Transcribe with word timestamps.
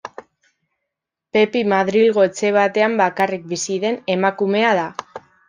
Pepi 1.35 1.61
Madrilgo 1.73 2.25
etxe 2.29 2.51
batean 2.57 2.97
bakarrik 3.03 3.47
bizi 3.53 3.79
den 3.85 4.01
emakumea 4.17 4.75
da. 4.83 4.89